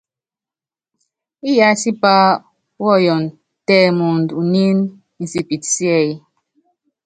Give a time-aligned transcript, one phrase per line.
[1.49, 2.13] Iyá tipá
[2.83, 3.23] wɔyɔn
[3.67, 4.77] tɛ mɔɔnd unín
[5.21, 6.09] insipit síɛ́y.